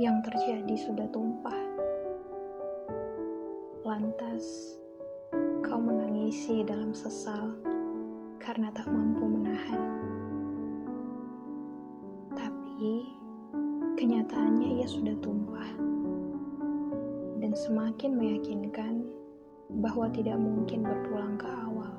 [0.00, 1.60] Yang terjadi sudah tumpah.
[3.84, 4.72] Lantas,
[5.60, 7.52] kau menangisi dalam sesal
[8.40, 9.82] karena tak mampu menahan.
[12.32, 13.12] Tapi,
[14.00, 15.68] kenyataannya ia sudah tumpah.
[17.44, 19.04] Dan semakin meyakinkan
[19.84, 21.92] bahwa tidak mungkin berpulang ke awal.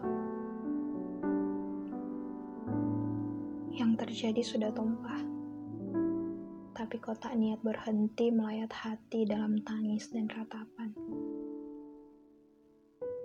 [3.69, 5.40] Yang terjadi sudah tumpah
[6.91, 10.91] tapi kau tak niat berhenti melayat hati dalam tangis dan ratapan.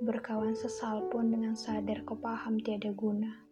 [0.06, 3.42] Berkawan sesal pun dengan sadar kau paham tiada guna.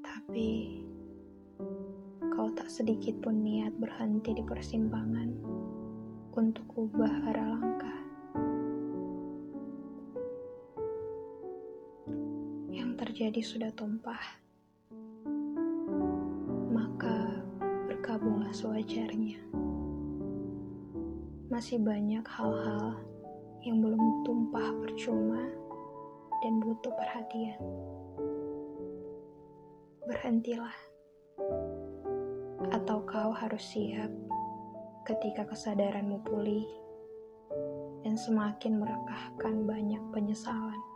[0.00, 0.80] Tapi
[2.32, 5.28] kau tak sedikit pun niat berhenti di persimpangan
[6.32, 7.98] untuk ubah arah langkah.
[12.72, 14.43] Yang terjadi sudah tumpah.
[18.54, 19.42] Sewajarnya.
[21.50, 23.02] Masih banyak hal-hal
[23.66, 25.42] yang belum tumpah percuma
[26.38, 27.58] dan butuh perhatian.
[30.06, 30.78] Berhentilah,
[32.70, 34.12] atau kau harus siap
[35.02, 36.68] ketika kesadaranmu pulih
[38.06, 40.93] dan semakin merekahkan banyak penyesalan.